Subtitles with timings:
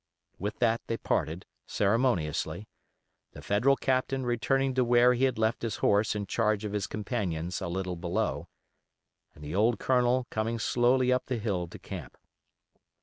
[0.39, 2.67] With that they parted, ceremoniously,
[3.33, 6.87] the Federal captain returning to where he had left his horse in charge of his
[6.87, 8.47] companions a little below,
[9.35, 12.17] and the old Colonel coming slowly up the hill to camp.